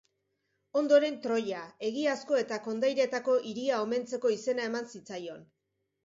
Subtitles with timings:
[0.79, 1.57] Ondoren Troia,
[1.89, 5.45] egiazko eta kondairetako hiria omentzeko izena eman zitzaion.